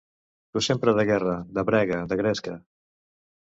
Tu 0.55 0.63
sempre 0.67 0.93
de 1.01 1.05
guerra, 1.11 1.37
de 1.59 1.67
brega, 1.69 2.03
de 2.15 2.21
gresca. 2.25 2.59